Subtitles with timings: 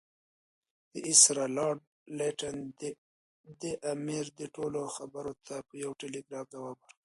[0.93, 1.81] وایسرا لارډ
[2.17, 2.57] لیټن
[3.61, 3.63] د
[3.93, 6.93] امیر دې ټولو خبرو ته په یو ټلګراف ځواب ورکړ.